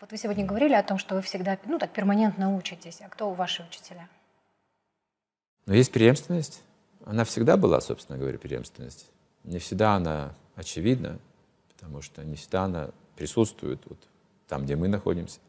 Вот 0.00 0.10
вы 0.10 0.18
сегодня 0.18 0.44
говорили 0.44 0.74
о 0.74 0.82
том, 0.82 0.98
что 0.98 1.14
вы 1.14 1.22
всегда, 1.22 1.58
ну 1.66 1.78
так, 1.78 1.92
перманентно 1.92 2.54
учитесь. 2.54 3.00
А 3.00 3.08
кто 3.08 3.32
ваши 3.32 3.62
учителя? 3.62 4.08
Но 5.66 5.74
есть 5.74 5.92
преемственность. 5.92 6.62
Она 7.04 7.24
всегда 7.24 7.56
была, 7.56 7.80
собственно 7.80 8.18
говоря, 8.18 8.38
преемственность. 8.38 9.10
Не 9.44 9.58
всегда 9.58 9.94
она 9.94 10.34
очевидна, 10.56 11.18
потому 11.68 12.02
что 12.02 12.24
не 12.24 12.36
всегда 12.36 12.64
она 12.64 12.90
присутствует 13.16 13.80
вот 13.86 13.98
там, 14.48 14.64
где 14.64 14.76
мы 14.76 14.88
находимся. 14.88 15.40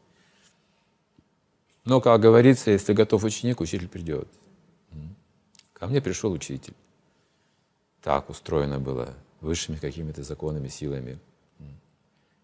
Но, 1.84 2.00
как 2.00 2.20
говорится, 2.20 2.70
если 2.70 2.92
готов 2.92 3.24
ученик, 3.24 3.60
учитель 3.60 3.88
придет. 3.88 4.28
Ко 5.72 5.86
мне 5.86 6.00
пришел 6.00 6.32
учитель. 6.32 6.74
Так 8.02 8.30
устроено 8.30 8.78
было 8.80 9.14
высшими 9.40 9.76
какими-то 9.76 10.22
законами, 10.22 10.68
силами. 10.68 11.18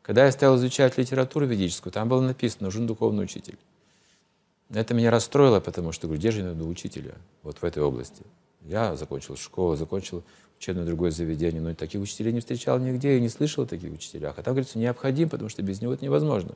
Когда 0.03 0.27
я 0.27 0.33
стал 0.33 0.57
изучать 0.57 0.99
литературу 0.99 1.47
ведическую, 1.47 1.93
там 1.93 2.09
было 2.09 2.21
написано 2.21 2.67
«нужен 2.67 2.87
духовный 2.87 3.25
учитель». 3.25 3.57
Это 4.69 4.95
меня 4.95 5.11
расстроило, 5.11 5.61
потому 5.61 5.93
что, 5.93 6.07
говорю, 6.07 6.19
где 6.19 6.31
же 6.31 6.41
я 6.41 6.47
найду 6.47 6.67
учителя 6.67 7.15
вот 7.43 7.59
в 7.59 7.65
этой 7.65 7.83
области? 7.83 8.25
Я 8.63 8.97
закончил 8.97 9.37
школу, 9.37 9.77
закончил 9.77 10.25
учебное 10.59 10.85
другое 10.85 11.11
заведение, 11.11 11.61
но 11.61 11.75
таких 11.75 12.01
учителей 12.01 12.33
не 12.33 12.41
встречал 12.41 12.79
нигде 12.79 13.17
и 13.17 13.21
не 13.21 13.29
слышал 13.29 13.65
о 13.65 13.67
таких 13.67 13.93
учителях. 13.93 14.39
А 14.39 14.43
там, 14.43 14.55
говорится, 14.55 14.79
необходим, 14.79 15.29
потому 15.29 15.51
что 15.51 15.63
без 15.63 15.81
него 15.81 15.93
это 15.93 16.05
невозможно. 16.05 16.55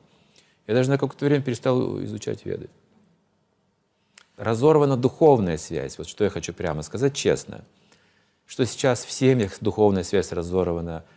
Я 0.67 0.75
даже 0.75 0.89
на 0.89 0.99
какое-то 0.99 1.25
время 1.25 1.43
перестал 1.43 2.03
изучать 2.05 2.45
веды. 2.47 2.69
Разорвана 4.37 4.97
духовная 4.97 5.59
связь. 5.59 5.99
Вот 5.99 6.09
что 6.09 6.25
я 6.25 6.31
хочу 6.31 6.53
прямо 6.53 6.83
сказать 6.83 7.15
честно. 7.15 7.65
Что 8.47 8.65
сейчас 8.65 9.05
в 9.05 9.11
семьях 9.11 9.59
духовная 9.61 10.03
связь 10.03 10.33
разорвана– 10.33 11.05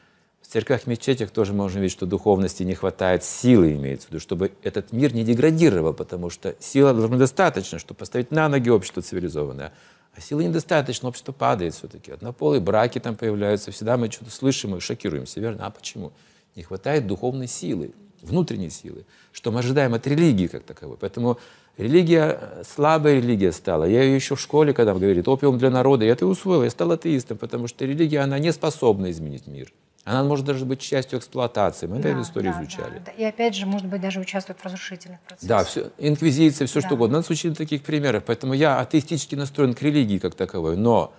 в 0.50 0.52
церквях, 0.52 0.88
мечетях 0.88 1.30
тоже 1.30 1.54
можно 1.54 1.78
видеть, 1.78 1.92
что 1.92 2.08
духовности 2.08 2.64
не 2.64 2.74
хватает, 2.74 3.24
силы 3.24 3.74
имеется 3.74 4.08
в 4.08 4.10
виду, 4.10 4.20
чтобы 4.20 4.52
этот 4.64 4.92
мир 4.92 5.14
не 5.14 5.24
деградировал, 5.24 5.94
потому 5.94 6.32
что 6.32 6.56
сила 6.60 6.92
должна 6.92 7.18
достаточно, 7.18 7.78
чтобы 7.78 8.00
поставить 8.00 8.32
на 8.32 8.50
ноги 8.50 8.68
общество 8.68 9.04
цивилизованное. 9.04 9.74
А 10.16 10.22
силы 10.22 10.46
недостаточно, 10.46 11.08
общество 11.08 11.34
падает 11.34 11.76
все-таки. 11.76 12.12
Однополые 12.12 12.62
браки 12.62 12.98
там 12.98 13.16
появляются, 13.16 13.70
всегда 13.70 13.96
мы 13.96 14.10
что-то 14.10 14.32
слышим 14.32 14.76
и 14.76 14.80
шокируемся, 14.80 15.40
верно? 15.40 15.68
А 15.68 15.70
почему? 15.70 16.14
Не 16.56 16.64
хватает 16.64 17.06
духовной 17.06 17.46
силы, 17.46 17.92
внутренней 18.24 18.72
силы, 18.72 19.06
что 19.32 19.52
мы 19.52 19.60
ожидаем 19.60 19.94
от 19.94 20.08
религии 20.08 20.48
как 20.48 20.64
таковой. 20.64 20.98
Поэтому 21.00 21.38
религия, 21.78 22.64
слабая 22.68 23.18
религия 23.18 23.52
стала. 23.52 23.84
Я 23.84 24.02
ее 24.02 24.16
еще 24.16 24.34
в 24.34 24.42
школе, 24.42 24.74
когда 24.74 24.96
говорит, 24.96 25.28
опиум 25.28 25.60
для 25.60 25.70
народа, 25.70 26.06
я 26.06 26.14
это 26.14 26.26
усвоил, 26.26 26.64
я 26.64 26.72
стал 26.72 26.92
атеистом, 26.92 27.38
потому 27.38 27.68
что 27.68 27.86
религия, 27.86 28.22
она 28.22 28.40
не 28.40 28.52
способна 28.52 29.12
изменить 29.12 29.46
мир. 29.46 29.72
Она 30.06 30.24
может 30.24 30.46
даже 30.46 30.66
быть 30.66 30.80
частью 30.80 31.20
эксплуатации. 31.20 31.86
Мы 31.86 32.00
да, 32.00 32.10
эту 32.10 32.22
историю 32.22 32.54
да, 32.54 32.62
изучали. 32.62 33.02
Да, 33.06 33.12
И 33.12 33.24
опять 33.24 33.56
же, 33.56 33.66
может 33.66 33.88
быть, 33.88 34.02
даже 34.02 34.20
участвует 34.20 34.60
в 34.60 34.66
разрушительных 34.66 35.20
процессах. 35.22 35.50
Да, 35.50 35.64
все, 35.64 35.92
инквизиция, 35.98 36.68
все 36.68 36.82
да. 36.82 36.88
что 36.88 36.96
угодно. 36.96 37.18
Нас 37.18 37.30
учили 37.30 37.54
таких 37.54 37.84
примеров. 37.84 38.24
Поэтому 38.26 38.54
я 38.54 38.80
атеистически 38.80 39.36
настроен 39.36 39.74
к 39.74 39.82
религии 39.82 40.18
как 40.18 40.36
таковой, 40.36 40.78
но 40.78 41.14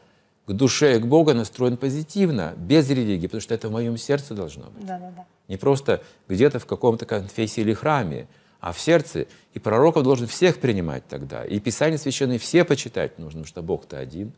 к 0.47 0.53
душе 0.53 0.97
и 0.97 0.98
к 0.98 1.06
Богу 1.06 1.33
настроен 1.34 1.77
позитивно, 1.77 2.55
без 2.56 2.91
религии, 2.91 3.27
потому 3.27 3.41
что 3.41 3.55
это 3.55 3.69
в 3.69 3.72
моем 3.72 3.97
сердце 3.97 4.34
должно 4.34 4.64
быть. 4.70 4.84
Да, 4.84 4.98
да, 4.98 5.11
да. 5.11 5.27
Не 5.47 5.56
просто 5.56 6.03
где-то 6.28 6.59
в 6.59 6.67
каком-то 6.67 7.06
конфессии 7.06 7.61
или 7.61 7.75
храме, 7.75 8.27
а 8.61 8.72
в 8.72 8.81
сердце. 8.81 9.27
И 9.55 9.59
пророков 9.59 10.03
должен 10.03 10.27
всех 10.27 10.59
принимать 10.59 11.06
тогда. 11.06 11.44
И 11.44 11.61
Писание 11.61 11.98
священное 11.98 12.39
все 12.39 12.65
почитать 12.65 13.19
нужно, 13.19 13.42
потому 13.42 13.47
что 13.47 13.62
Бог-то 13.62 13.98
один. 13.98 14.33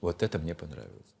Вот 0.00 0.22
это 0.22 0.38
мне 0.38 0.54
понравилось. 0.54 1.16